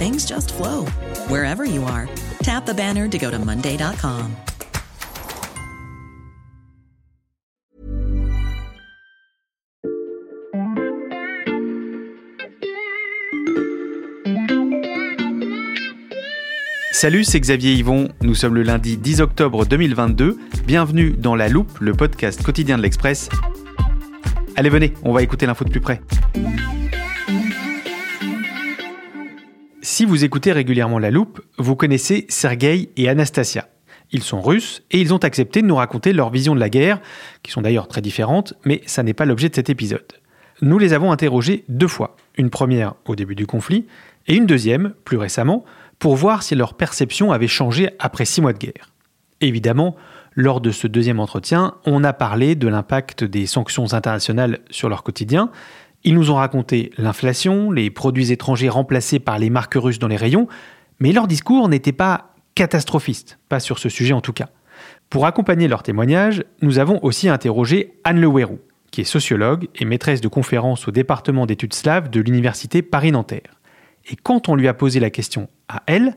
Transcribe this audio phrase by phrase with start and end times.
[0.00, 0.86] things just flow
[1.28, 2.08] wherever you are.
[2.42, 4.34] Tap the banner to go to Monday.com.
[16.92, 18.08] Salut, c'est Xavier Yvon.
[18.22, 20.38] Nous sommes le lundi 10 octobre 2022.
[20.66, 23.28] Bienvenue dans La Loupe, le podcast quotidien de l'Express.
[24.56, 26.00] Allez, venez, on va écouter l'info de plus près.
[29.92, 33.66] Si vous écoutez régulièrement La Loupe, vous connaissez Sergei et Anastasia.
[34.12, 37.00] Ils sont russes et ils ont accepté de nous raconter leur vision de la guerre,
[37.42, 40.06] qui sont d'ailleurs très différentes, mais ça n'est pas l'objet de cet épisode.
[40.62, 42.14] Nous les avons interrogés deux fois.
[42.36, 43.88] Une première au début du conflit
[44.28, 45.64] et une deuxième, plus récemment,
[45.98, 48.92] pour voir si leur perception avait changé après six mois de guerre.
[49.40, 49.96] Évidemment,
[50.36, 55.02] lors de ce deuxième entretien, on a parlé de l'impact des sanctions internationales sur leur
[55.02, 55.50] quotidien.
[56.02, 60.16] Ils nous ont raconté l'inflation, les produits étrangers remplacés par les marques russes dans les
[60.16, 60.48] rayons,
[60.98, 64.48] mais leur discours n'était pas catastrophiste, pas sur ce sujet en tout cas.
[65.10, 68.60] Pour accompagner leur témoignage, nous avons aussi interrogé Anne Lewerou,
[68.90, 73.60] qui est sociologue et maîtresse de conférences au département d'études slaves de l'université Paris-Nanterre.
[74.10, 76.16] Et quand on lui a posé la question à elle,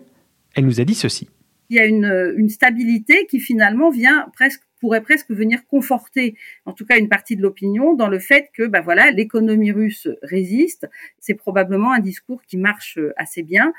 [0.55, 1.27] elle nous a dit ceci.
[1.73, 6.35] Il y a une, une stabilité qui finalement vient presque pourrait presque venir conforter,
[6.65, 10.07] en tout cas une partie de l'opinion, dans le fait que, bah voilà, l'économie russe
[10.21, 10.87] résiste.
[11.19, 13.73] C'est probablement un discours qui marche assez bien,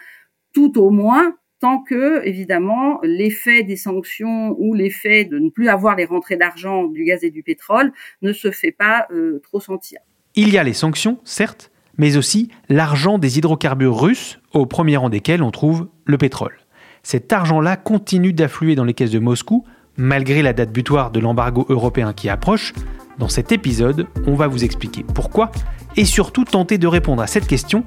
[0.54, 5.94] tout au moins tant que, évidemment, l'effet des sanctions ou l'effet de ne plus avoir
[5.94, 10.00] les rentrées d'argent du gaz et du pétrole ne se fait pas euh, trop sentir.
[10.34, 15.10] Il y a les sanctions, certes, mais aussi l'argent des hydrocarbures russes, au premier rang
[15.10, 16.63] desquels on trouve le pétrole.
[17.04, 19.64] Cet argent-là continue d'affluer dans les caisses de Moscou,
[19.98, 22.72] malgré la date butoir de l'embargo européen qui approche.
[23.18, 25.52] Dans cet épisode, on va vous expliquer pourquoi
[25.96, 27.84] et surtout tenter de répondre à cette question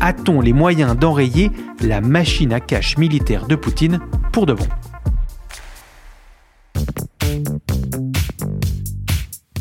[0.00, 1.52] a-t-on les moyens d'enrayer
[1.82, 4.00] la machine à cash militaire de Poutine
[4.32, 4.66] pour de bon?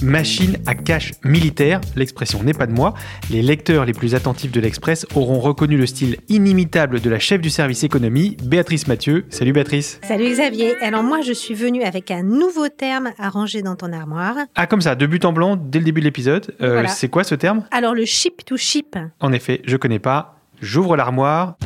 [0.04, 1.82] Machine à cash militaire.
[1.96, 2.94] L'expression n'est pas de moi.
[3.32, 7.42] Les lecteurs les plus attentifs de l'Express auront reconnu le style inimitable de la chef
[7.42, 9.26] du service économie, Béatrice Mathieu.
[9.30, 10.00] Salut Béatrice.
[10.08, 10.76] Salut Xavier.
[10.82, 14.36] Alors moi, je suis venue avec un nouveau terme à ranger dans ton armoire.
[14.56, 16.54] Ah comme ça, de but en blanc dès le début de l'épisode.
[16.62, 16.90] Euh, Voilà.
[16.90, 17.64] C'est quoi ce terme?
[17.72, 18.98] Alors le ship to ship.
[19.20, 20.38] En effet, je connais pas.
[20.62, 21.58] J'ouvre l'armoire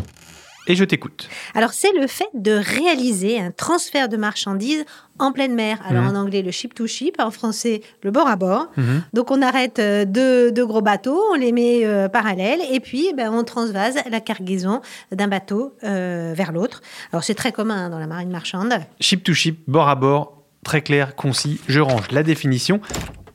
[0.68, 1.28] et je t'écoute.
[1.56, 4.86] Alors c'est le fait de réaliser un transfert de marchandises
[5.20, 5.80] en pleine mer.
[5.90, 6.16] Alors Mhm.
[6.16, 8.68] en anglais le ship to ship, en français le bord à bord.
[8.78, 9.04] Mhm.
[9.14, 13.14] Donc on arrête euh, deux, deux gros bateaux, on les met euh, parallèles et puis
[13.16, 16.82] ben, on transvase la cargaison d'un bateau euh, vers l'autre.
[17.12, 18.74] Alors c'est très commun hein, dans la marine marchande.
[19.00, 21.60] Ship to ship, bord à bord, très clair, concis.
[21.68, 22.80] Je range la définition.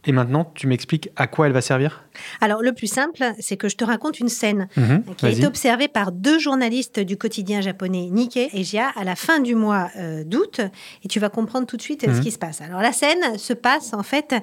[0.05, 2.03] Et maintenant, tu m'expliques à quoi elle va servir?
[2.41, 5.89] Alors le plus simple, c'est que je te raconte une scène Mhm, qui été observée
[5.89, 10.25] par deux journalistes du quotidien japonais Nikkei et Jia à la fin du mois euh,
[10.25, 10.61] d'août.
[11.05, 12.17] Et tu vas comprendre tout de suite euh, Mhm.
[12.17, 12.61] ce qui se passe.
[12.61, 14.35] Alors la scène se passe en fait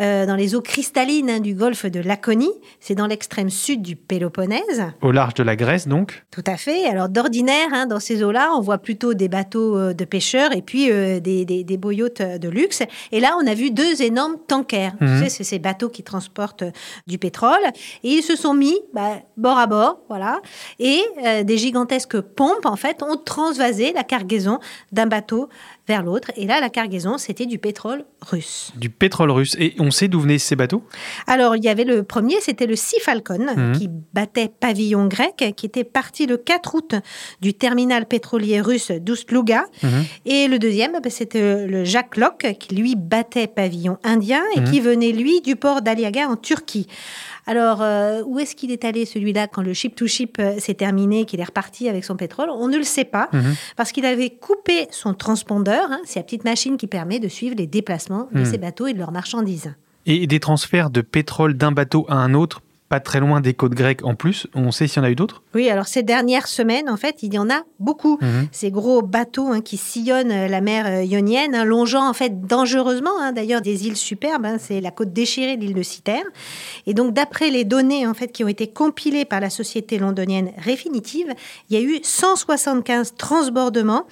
[0.00, 2.52] euh, dans les eaux cristallines hein, du golfe de Laconie.
[2.80, 4.82] C'est dans l'extrême sud du Péloponnèse.
[5.00, 6.24] Au large de la Grèce, donc.
[6.30, 6.84] Tout à fait.
[6.86, 10.62] Alors d'ordinaire, hein, dans ces eaux-là, on voit plutôt des bateaux euh, de pêcheurs et
[10.62, 12.82] puis des, des, des beaux yachts de luxe.
[13.12, 14.92] Et là, on a vu deux énormes tankers.
[15.00, 15.18] Mhm.
[15.18, 16.70] Tu sais, c'est ces bateaux qui transportent euh,
[17.12, 17.64] du pétrole.
[18.02, 20.40] Et ils se sont mis bah, bord à bord, voilà.
[20.78, 24.58] Et euh, des gigantesques pompes, en fait, ont transvasé la cargaison
[24.92, 25.48] d'un bateau
[25.88, 26.30] vers l'autre.
[26.36, 28.72] Et là, la cargaison, c'était du pétrole russe.
[28.76, 29.56] Du pétrole russe.
[29.58, 30.84] Et on sait d'où venaient ces bateaux?
[31.26, 33.72] Alors, il y avait le premier, c'était le Sea Falcon, Mhm.
[33.78, 36.94] qui battait pavillon grec, qui était parti le 4 août
[37.40, 39.64] du terminal pétrolier russe d'Oust-Luga.
[39.82, 40.04] Mhm.
[40.26, 44.70] Et le deuxième, bah, c'était le Jacques Locke, qui lui battait pavillon indien et Mhm.
[44.70, 46.86] qui venait, lui, du port d'Aliaga en Turquie.
[47.44, 51.40] Alors, euh, où est-ce qu'il est allé celui-là quand le ship-to-ship euh, s'est terminé, qu'il
[51.40, 52.50] est reparti avec son pétrole?
[52.50, 53.28] On ne le sait pas,
[53.76, 57.54] parce qu'il avait coupé son transpondeur, hein, c'est la petite machine qui permet de suivre
[57.56, 58.44] les déplacements de Mhm.
[58.44, 59.74] ces bateaux et de leurs marchandises.
[60.06, 63.74] Et des transferts de pétrole d'un bateau à un autre, pas très loin des côtes
[63.74, 64.46] grecques en plus.
[64.54, 65.41] On sait s'il y en a eu d'autres?
[65.54, 68.18] Oui, alors ces dernières semaines, en fait, il y en a beaucoup.
[68.20, 68.48] Mhm.
[68.52, 72.46] Ces gros bateaux hein, qui sillonnent euh, la mer euh, Ionienne, hein, longeant en fait
[72.46, 74.46] dangereusement, hein, d'ailleurs, des îles superbes.
[74.58, 76.24] c'est la côte déchirée de l'île de Citerre.
[76.86, 80.50] Et donc, d'après les données en fait qui ont été compilées par la société londonienne
[80.64, 81.26] Refinitiv,
[81.68, 84.06] il y a eu 175 transbordements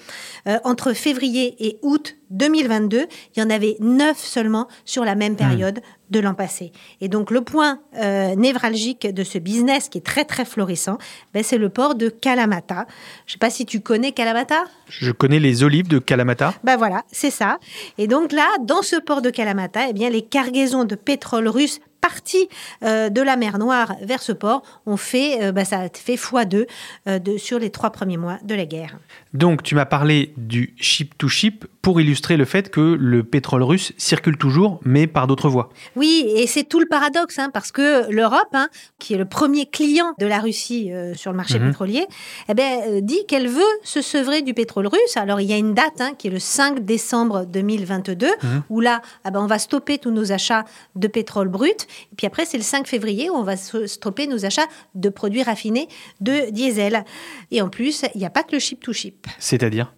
[0.46, 3.06] euh, entre février et août 2022.
[3.36, 6.72] Il y en avait 9 seulement sur la même période de l'an passé.
[7.00, 10.98] Et donc, le point euh, névralgique de ce business qui est très très florissant,
[11.35, 12.87] ben, c'est le port de Kalamata.
[13.27, 14.65] Je ne sais pas si tu connais Kalamata.
[14.88, 16.55] Je connais les olives de Kalamata.
[16.65, 17.59] Ben voilà, c'est ça.
[17.99, 21.81] Et donc là, dans ce port de Kalamata, eh bien, les cargaisons de pétrole russe
[22.00, 22.49] parties
[22.82, 26.15] euh, de la mer Noire vers ce port ont fait, euh, ben, ça a fait
[26.15, 26.67] x2
[27.09, 28.99] euh, sur les trois premiers mois de la guerre.
[29.35, 34.37] Donc, tu m'as parlé du ship-to-ship pour illustrer le fait que le pétrole russe circule
[34.37, 35.71] toujours, mais par d'autres voies.
[35.97, 38.69] Oui, et c'est tout le paradoxe, hein, parce que l'Europe, hein,
[38.99, 41.69] qui est le premier client de la Russie euh, sur le marché Mhm.
[41.69, 42.06] pétrolier,
[42.50, 45.17] eh ben, euh, dit qu'elle veut se sevrer du pétrole russe.
[45.17, 48.62] Alors, il y a une date hein, qui est le 5 décembre 2022, Mhm.
[48.69, 50.65] où là, ah ben, on va stopper tous nos achats
[50.97, 51.87] de pétrole brut.
[52.12, 55.43] Et puis après, c'est le 5 février où on va stopper nos achats de produits
[55.43, 55.88] raffinés
[56.21, 57.05] de diesel.
[57.50, 59.27] Et en plus, il n'y a pas que le ship-to-ship.
[59.38, 59.94] C'est-à-dire?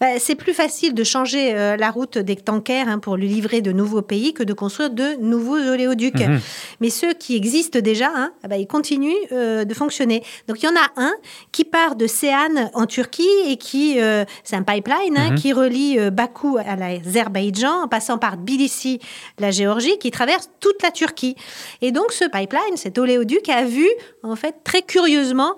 [0.00, 3.60] Bah, c'est plus facile de changer euh, la route des tankers hein, pour lui livrer
[3.60, 6.20] de nouveaux pays que de construire de nouveaux oléoducs.
[6.20, 6.40] Mhm.
[6.80, 10.22] Mais ceux qui existent déjà, hein, ah bah, ils continuent euh, de fonctionner.
[10.48, 11.12] Donc il y en a un
[11.52, 15.36] qui part de Céane en Turquie et qui, euh, c'est un pipeline hein, Mhm.
[15.36, 19.00] qui relie Bakou à l'Azerbaïdjan en passant par Tbilissi,
[19.38, 21.36] la Géorgie, qui traverse toute la Turquie.
[21.82, 23.86] Et donc ce pipeline, cet oléoduc, a vu
[24.22, 25.54] en fait très curieusement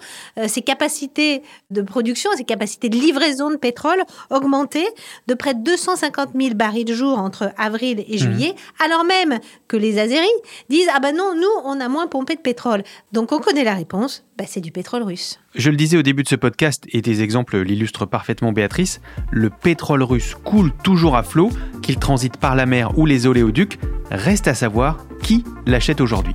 [0.47, 4.87] ses capacités de production, ses capacités de livraison de pétrole augmenter
[5.27, 8.55] de près de 250 000 barils jour entre avril et juillet,
[8.85, 9.39] alors même
[9.69, 10.27] que les Azéris
[10.69, 12.83] disent ah ben non, nous on a moins pompé de pétrole.
[13.13, 15.41] Donc on connaît la réponse, bah, c'est du pétrole russe.
[15.55, 19.01] Je le disais au début de ce podcast, et tes exemples l'illustrent parfaitement Béatrice,
[19.31, 21.51] le pétrole russe coule toujours à flot,
[21.83, 23.79] qu'il transite par la mer ou les oléoducs.
[24.11, 26.35] Reste à savoir qui l'achète aujourd'hui.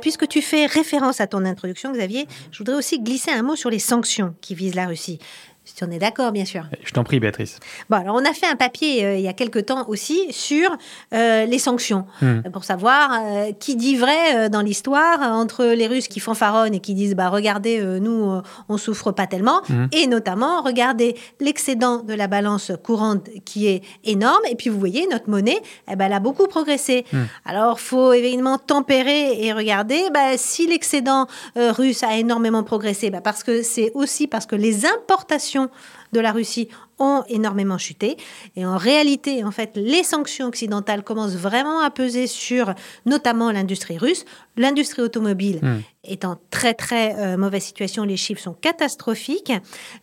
[0.00, 3.70] Puisque tu fais référence à ton introduction, Xavier, je voudrais aussi glisser un mot sur
[3.70, 5.18] les sanctions qui visent la Russie.
[5.68, 6.62] Si on est d'accord, bien sûr.
[6.84, 7.58] Je t'en prie, Béatrice.
[7.90, 10.70] Bon, alors on a fait un papier euh, il y a quelque temps aussi sur
[11.12, 12.40] euh, les sanctions, Hmm.
[12.52, 16.94] pour savoir euh, qui dit vrai dans l'histoire entre les Russes qui fanfaronnent et qui
[16.94, 19.86] disent bah regardez nous on souffre pas tellement Hmm.
[19.92, 25.06] et notamment regardez l'excédent de la balance courante qui est énorme et puis vous voyez
[25.10, 25.60] notre monnaie
[25.90, 27.04] eh ben, elle a beaucoup progressé.
[27.12, 27.24] Hmm.
[27.44, 33.42] Alors faut évidemment tempérer et regarder bah, si l'excédent russe a énormément progressé bah, parce
[33.42, 35.55] que c'est aussi parce que les importations
[36.12, 38.16] de la Russie ont énormément chuté.
[38.56, 42.72] Et en réalité, en fait, les sanctions occidentales commencent vraiment à peser sur
[43.04, 44.24] notamment l'industrie russe.
[44.56, 45.80] L'industrie automobile Hmm.
[46.04, 48.04] est en très très euh, mauvaise situation.
[48.04, 49.52] Les chiffres sont catastrophiques.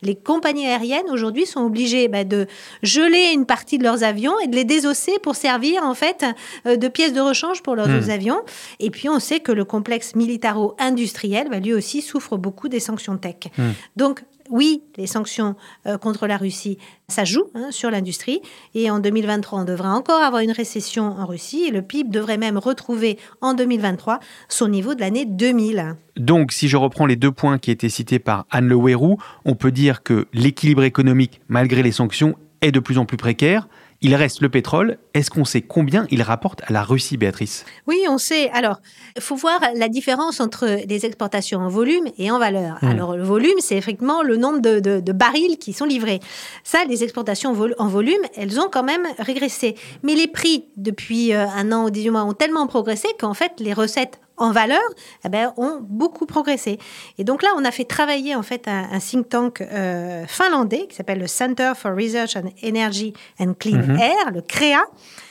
[0.03, 2.45] Les compagnies aériennes aujourd'hui sont obligées bah, de
[2.83, 6.24] geler une partie de leurs avions et de les désosser pour servir en fait
[6.67, 7.98] euh, de pièces de rechange pour leurs Hmm.
[7.98, 8.41] autres avions.
[8.79, 13.17] Et puis on sait que le complexe militaro-industriel, bah, lui aussi, souffre beaucoup des sanctions
[13.17, 13.36] tech.
[13.57, 13.72] Hmm.
[13.95, 18.42] Donc oui, les sanctions euh, contre la Russie, ça joue hein, sur l'industrie.
[18.76, 21.66] Et en 2023, on devrait encore avoir une récession en Russie.
[21.68, 24.20] Et le PIB devrait même retrouver en 2023
[24.50, 25.96] son niveau de l'année 2000.
[26.18, 29.56] Donc, si je reprends les deux points qui étaient cités par Anne Le Houerou, on
[29.56, 33.68] peut dire que l'équilibre économique, malgré les sanctions, est de plus en plus précaire.
[34.03, 34.98] Il reste le pétrole.
[35.13, 37.65] Est-ce qu'on sait combien il rapporte à la Russie, Béatrice?
[37.88, 38.50] Oui, on sait.
[38.51, 38.81] Alors,
[39.15, 42.77] il faut voir la différence entre les exportations en volume et en valeur.
[42.81, 42.88] Mm.
[42.88, 46.19] Alors, le volume, c'est effectivement le nombre de, de- de barils qui sont livrés.
[46.65, 49.75] Ça, les exportations en volume, elles ont quand même régressé.
[50.03, 53.53] Mais les prix, depuis euh, un an ou 18 mois, ont tellement progressé qu'en fait,
[53.60, 54.82] les recettes en valeur
[55.25, 56.80] eh ben, ont beaucoup progressé.
[57.18, 60.96] Et donc là, on a fait travailler en fait un, think tank euh, finlandais qui
[60.96, 64.00] s'appelle le Center for Research on Energy and Clean Mhm.
[64.00, 64.82] Air, le CREA.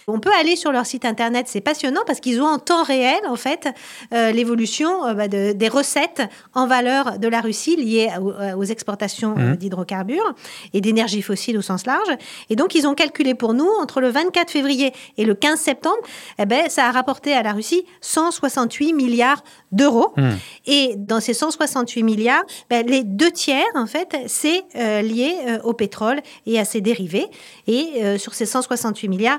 [0.09, 3.21] On peut aller sur leur site internet, c'est passionnant parce qu'ils ont en temps réel
[3.29, 3.69] en fait
[4.13, 6.23] euh, l'évolution euh, bah, de- des recettes
[6.55, 9.57] en valeur de la Russie liées à- aux, aux exportations euh, Mhm.
[9.57, 10.35] d'hydrocarbures
[10.75, 12.09] et d'énergie fossile au sens large.
[12.51, 15.97] Et donc ils ont calculé pour nous entre le 24 février et le 15 septembre,
[16.39, 19.43] eh ben ça a rapporté à la Russie 168 milliards
[19.73, 20.13] d'euros.
[20.17, 20.31] Hmm.
[20.67, 25.59] Et dans ces 168 milliards, ben, les deux tiers, en fait, c'est euh, lié euh,
[25.65, 27.27] au pétrole et à ses dérivés.
[27.67, 29.39] Et euh, sur ces 168 milliards,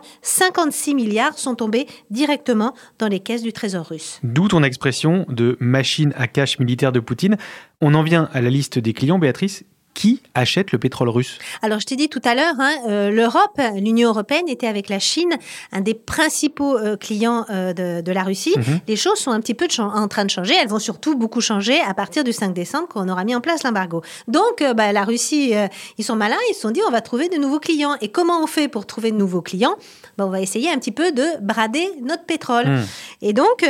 [0.53, 4.19] 56 milliards sont tombés directement dans les caisses du Trésor russe.
[4.24, 7.38] D'où ton expression de machine à cash militaire de Poutine.
[7.81, 9.63] On en vient à la liste des clients, Béatrice.
[9.93, 13.62] Qui achète le pétrole russe Alors, je t'ai dit tout à l'heure, hein, euh, l'Europe,
[13.75, 15.29] l'Union européenne était avec la Chine
[15.71, 18.55] un des principaux euh, clients euh, de, de la Russie.
[18.57, 18.79] Mhm.
[18.88, 20.55] Les choses sont un petit peu en train de changer.
[20.55, 23.41] Elles vont surtout beaucoup changer à partir du 5 décembre quand on aura mis en
[23.41, 24.01] place l'embargo.
[24.27, 25.53] Donc, bah, la Russie,
[25.97, 27.95] ils sont malins, ils se sont dit on va trouver de nouveaux clients.
[28.01, 29.75] Et comment on fait pour trouver de nouveaux clients?
[30.17, 32.67] Bah, On va essayer un petit peu de brader notre pétrole.
[32.67, 32.85] Hmm.
[33.21, 33.63] Et donc,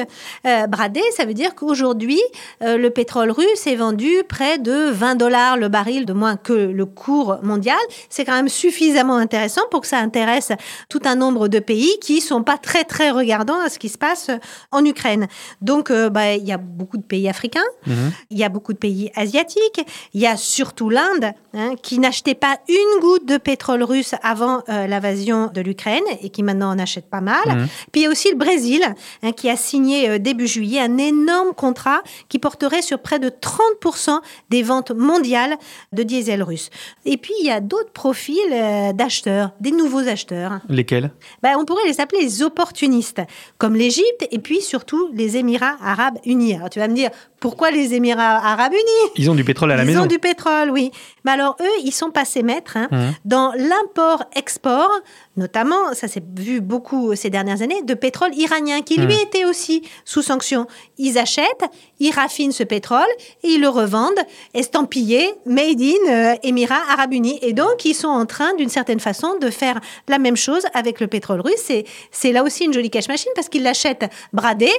[0.44, 2.22] brader, ça veut dire qu'aujourd'hui,
[2.62, 6.86] le pétrole russe est vendu près de 20 dollars le baril de moins que le
[6.86, 7.77] cours mondial.
[8.10, 10.51] C'est quand même suffisamment intéressant pour que ça intéresse
[10.89, 13.98] tout un nombre de pays qui sont pas très très regardants à ce qui se
[13.98, 14.29] passe
[14.72, 15.27] en Ukraine.
[15.62, 18.12] Donc, euh, bah, il y a beaucoup de pays africains, Mhm.
[18.29, 19.82] il y a beaucoup de pays asiatiques,
[20.13, 24.63] il y a surtout l'Inde hein, qui n'achetait pas une goutte de pétrole russe avant
[24.70, 27.43] euh, l'invasion de l'Ukraine et qui maintenant en achète pas mal.
[27.48, 27.67] Mhm.
[27.91, 28.84] Puis il y a aussi le Brésil
[29.24, 33.29] hein, qui a signé euh, début juillet un énorme contrat qui porterait sur près de
[33.29, 35.55] 30% des ventes mondiales
[35.91, 36.70] de diesel russe.
[37.06, 40.60] Et puis il y a d'autres profils euh, d'acheteurs, des nouveaux acheteurs.
[40.70, 41.12] Lesquels?
[41.42, 43.22] Ben, on pourrait les appeler les opportunistes,
[43.58, 46.56] comme l'Égypte et puis surtout les Émirats arabes unis.
[46.56, 47.10] Alors tu vas me dire,
[47.44, 50.04] pourquoi les Émirats arabes unis Ils ont du pétrole à la Ils maison.
[50.04, 50.92] ont du pétrole, oui.
[51.26, 53.14] Mais alors eux, ils sont passés maîtres hein, Mhm.
[53.26, 54.90] dans l'import-export,
[55.36, 59.22] notamment, ça s'est vu beaucoup ces dernières années, de pétrole iranien, qui lui Mhm.
[59.28, 60.68] était aussi sous sanction.
[60.98, 61.66] Ils achètent,
[62.00, 63.12] ils raffinent ce pétrole
[63.44, 64.22] et ils le revendent
[64.54, 67.40] estampillé Made in euh, Émirats Arabes Unis.
[67.42, 71.02] Et donc, ils sont en train, d'une certaine façon, de faire la même chose avec
[71.02, 71.62] le pétrole russe.
[71.64, 74.70] C'est- C'est là aussi une jolie cash machine parce qu'ils l'achètent bradé,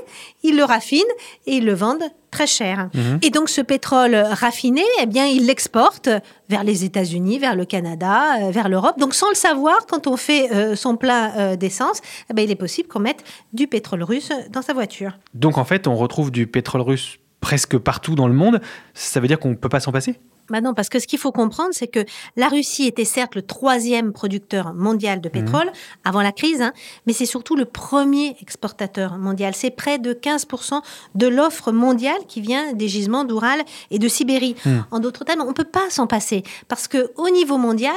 [0.42, 1.02] ils le raffinent
[1.46, 2.90] et ils le vendent très cher.
[2.92, 3.18] Mhm.
[3.22, 6.10] Et donc ce pétrole raffiné, eh bien, il l'exporte
[6.48, 8.98] vers les États-Unis, vers le Canada, euh, vers l'Europe.
[8.98, 12.00] Donc sans le savoir, quand on fait euh, son plein euh, d'essence,
[12.30, 13.22] eh ben, il est possible qu'on mette
[13.52, 15.12] du pétrole russe dans sa voiture.
[15.32, 18.60] Donc en fait, on retrouve du pétrole russe presque partout dans le monde.
[18.94, 20.18] Ça veut dire qu'on ne peut pas s'en passer?
[20.50, 22.04] Bah non, parce que ce qu'il faut comprendre, c'est que
[22.36, 25.70] la Russie était certes le troisième producteur mondial de pétrole
[26.04, 26.72] avant la crise, hein,
[27.06, 29.54] mais c'est surtout le premier exportateur mondial.
[29.54, 30.82] C'est près de 15%
[31.14, 34.54] de l'offre mondiale qui vient des gisements d'Oural et de Sibérie.
[34.66, 34.84] Mhm.
[34.90, 37.94] En d'autres termes, on ne peut pas s'en passer parce que au niveau mondial,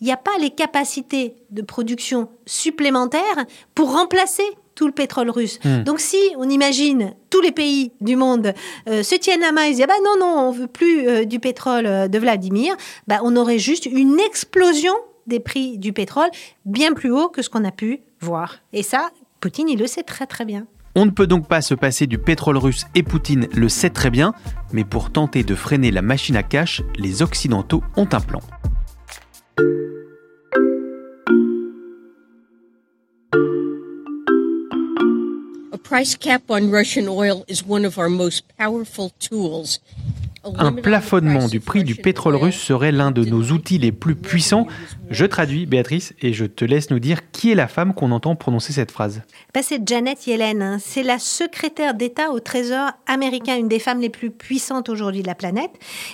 [0.00, 4.44] il n'y a pas les capacités de production supplémentaires pour remplacer
[4.76, 5.58] tout le pétrole russe.
[5.64, 5.82] Hmm.
[5.82, 8.54] Donc si on imagine tous les pays du monde
[8.88, 11.08] euh, se tiennent la main et se disent ah bah non non on veut plus
[11.08, 12.76] euh, du pétrole euh, de Vladimir,
[13.08, 14.94] bah on aurait juste une explosion
[15.26, 16.28] des prix du pétrole
[16.64, 18.58] bien plus haut que ce qu'on a pu voir.
[18.72, 20.66] Et ça, Poutine il le sait très très bien.
[20.94, 24.10] On ne peut donc pas se passer du pétrole russe et Poutine le sait très
[24.10, 24.32] bien,
[24.72, 28.40] mais pour tenter de freiner la machine à cash, les Occidentaux ont un plan.
[40.58, 43.78] Un plafonnement price du prix du Russian pétrole oil russe serait l'un de nos outils
[43.78, 44.66] les plus puissants.
[45.08, 48.34] Je traduis, Béatrice, et je te laisse nous dire qui est la femme qu'on entend
[48.34, 49.22] prononcer cette phrase.
[49.54, 50.60] Bah, c'est Janet Yellen.
[50.62, 50.78] hein.
[50.80, 55.26] C'est la secrétaire d'État au Trésor américain, une des femmes les plus puissantes aujourd'hui de
[55.28, 55.70] la planète.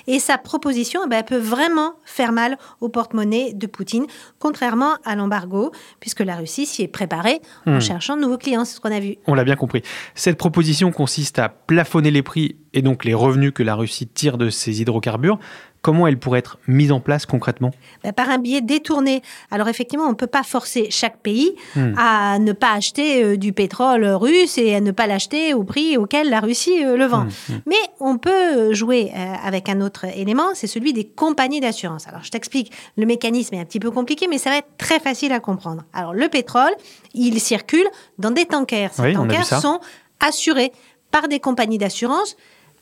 [0.07, 4.07] Et sa proposition, eh elle peut vraiment faire mal au porte-monnaie de Poutine,
[4.39, 7.81] contrairement à l'embargo, puisque la Russie s'y est préparée en Hmm.
[7.81, 8.65] cherchant de nouveaux clients.
[8.67, 9.17] C'est ce qu'on a vu.
[9.27, 9.83] On l'a bien compris.
[10.15, 14.37] Cette proposition consiste à plafonner les prix et donc les revenus que la Russie tire
[14.39, 15.39] de ses hydrocarbures.
[15.83, 17.73] Comment elle pourrait être mise en place concrètement?
[18.05, 19.21] Bah, par un biais détourné.
[19.51, 21.95] Alors effectivement, on ne peut pas forcer chaque pays Hmm.
[21.97, 25.97] à ne pas acheter euh, du pétrole russe et à ne pas l'acheter au prix
[25.97, 27.25] auquel la Russie euh, le vend.
[27.25, 27.61] Hmm, hmm.
[27.67, 32.07] Mais on peut jouer euh, avec un autre élément, c'est celui des compagnies d'assurance.
[32.09, 35.01] Alors je t'explique, le mécanisme est un petit peu compliqué, mais ça va être très
[35.01, 35.83] facile à comprendre.
[35.93, 36.73] Alors le pétrole,
[37.15, 37.87] il circule
[38.19, 38.93] dans des tankers.
[38.93, 39.81] Ces Oui, tankers sont
[40.21, 40.73] assurés
[41.11, 42.37] par des compagnies d'assurance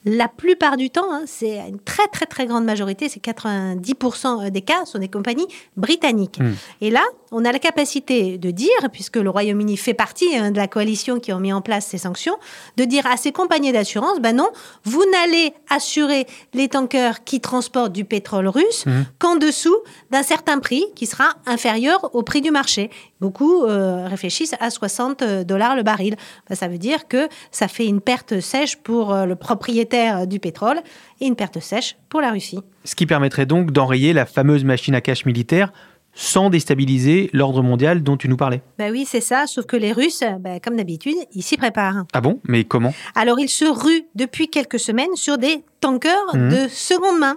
[0.04, 4.62] la plupart du temps, hein, c'est une très très très grande majorité, c'est 90% des
[4.62, 6.40] cas, sont des compagnies britanniques.
[6.40, 6.54] Hmm.
[6.80, 7.02] Et là,
[7.32, 11.20] on a la capacité de dire, puisque le Royaume-Uni fait partie hein, de la coalition
[11.20, 12.36] qui ont mis en place ces sanctions,
[12.76, 14.48] de dire à ces compagnies d'assurance, ben non,
[14.84, 19.06] vous n'allez assurer les tankers qui transportent du pétrole russe Mhm.
[19.18, 19.76] qu'en dessous
[20.10, 22.90] d'un certain prix qui sera inférieur au prix du marché.
[23.20, 26.16] Beaucoup euh, réfléchissent à 60 dollars le baril.
[26.48, 30.40] Ben, ça veut dire que ça fait une perte sèche pour euh, le propriétaire du
[30.40, 30.80] pétrole
[31.20, 32.58] et une perte sèche pour la Russie.
[32.84, 35.72] Ce qui permettrait donc d'enrayer la fameuse machine à cash militaire
[36.14, 38.62] sans déstabiliser l'ordre mondial dont tu nous parlais.
[38.78, 42.04] Ben oui, c'est ça, sauf que les Russes, ben, comme d'habitude, ils s'y préparent.
[42.12, 42.40] Ah bon?
[42.44, 42.92] Mais comment?
[43.14, 46.50] Alors, ils se ruent depuis quelques semaines sur des tankers Mhm.
[46.50, 47.36] de seconde main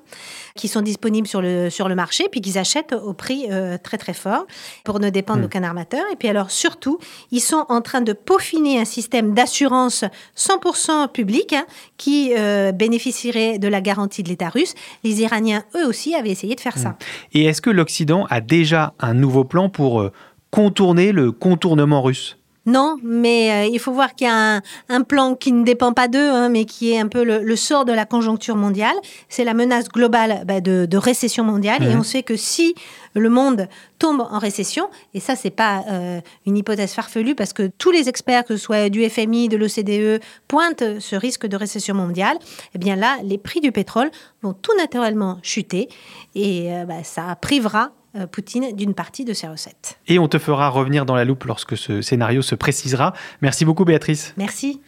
[0.56, 3.98] qui sont disponibles sur le, sur le marché, puis qu'ils achètent au prix euh, très
[3.98, 4.46] très fort
[4.84, 5.44] pour ne dépendre Mhm.
[5.46, 6.04] d'aucun armateur.
[6.12, 7.00] Et puis alors, surtout,
[7.32, 10.04] ils sont en train de peaufiner un système d'assurance
[10.36, 11.66] 100% public hein,
[11.98, 14.76] qui euh, bénéficierait de la garantie de l'État russe.
[15.04, 16.98] Les Iraniens, eux aussi, avaient essayé de faire ça.
[17.34, 20.12] Et est-ce que l'Occident a déjà un nouveau plan pour euh,
[20.52, 22.38] contourner le contournement russe?
[22.66, 25.92] Non, mais euh, il faut voir qu'il y a un, un plan qui ne dépend
[25.92, 28.96] pas d'eux, hein, mais qui est un peu le, le sort de la conjoncture mondiale.
[29.28, 31.84] C'est la menace globale bah, de, de récession mondiale.
[31.84, 32.74] Et on sait que si
[33.16, 33.68] le monde
[34.00, 38.08] tombe en récession, et ça, c'est pas euh, une hypothèse farfelue, parce que tous les
[38.08, 42.38] experts, que ce soit du FMI, de l'OCDE, pointent ce risque de récession mondiale,
[42.76, 44.10] eh bien là, les prix du pétrole
[44.42, 45.90] vont tout naturellement chuter,
[46.34, 47.92] et euh, bah, ça privera
[48.32, 49.98] Poutine d'une partie de ses recettes.
[50.08, 53.14] Et on te fera revenir dans la loupe lorsque ce scénario se précisera.
[53.42, 54.34] Merci beaucoup Béatrice.
[54.38, 54.82] Merci.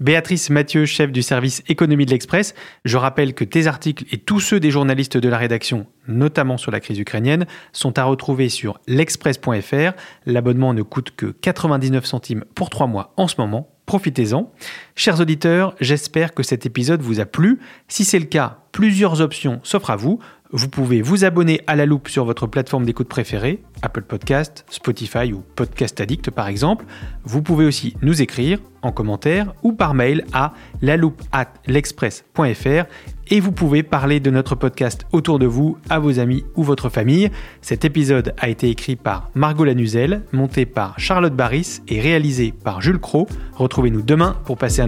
[0.00, 2.54] Béatrice Mathieu, chef du service économie de l'Express.
[2.84, 6.70] Je rappelle que tes articles et tous ceux des journalistes de la rédaction, notamment sur
[6.70, 9.92] la crise ukrainienne, sont à retrouver sur l'express.fr.
[10.24, 13.70] L'abonnement ne coûte que 99 centimes pour trois mois en ce moment.
[13.86, 14.52] Profitez-en.
[14.98, 17.60] Chers auditeurs, j'espère que cet épisode vous a plu.
[17.86, 20.18] Si c'est le cas, plusieurs options s'offrent à vous.
[20.50, 25.32] Vous pouvez vous abonner à la loupe sur votre plateforme d'écoute préférée, Apple Podcast, Spotify
[25.32, 26.84] ou Podcast Addict par exemple.
[27.22, 30.52] Vous pouvez aussi nous écrire en commentaire ou par mail à
[30.82, 32.86] laloupe at l'express.fr
[33.30, 36.88] et vous pouvez parler de notre podcast autour de vous, à vos amis ou votre
[36.88, 37.30] famille.
[37.60, 42.80] Cet épisode a été écrit par Margot Lanuzel, monté par Charlotte Barris et réalisé par
[42.80, 43.28] Jules Cro.
[43.54, 44.87] Retrouvez-nous demain pour passer un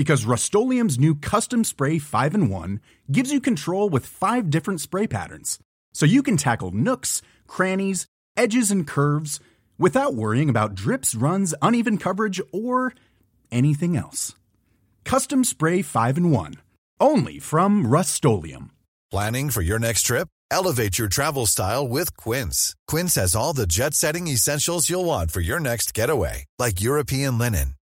[0.00, 2.80] Because Rust new Custom Spray 5 and 1
[3.12, 5.58] gives you control with five different spray patterns.
[5.92, 9.40] So you can tackle nooks, crannies, edges, and curves
[9.78, 12.94] without worrying about drips, runs, uneven coverage, or
[13.52, 14.34] anything else.
[15.04, 16.54] Custom Spray 5 and 1.
[16.98, 18.24] Only from Rust
[19.10, 20.28] Planning for your next trip?
[20.50, 22.74] Elevate your travel style with Quince.
[22.88, 27.36] Quince has all the jet setting essentials you'll want for your next getaway, like European
[27.36, 27.74] linen,